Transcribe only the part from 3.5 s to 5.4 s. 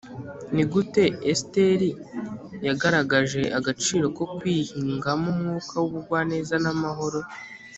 agaciro ko kwihingamo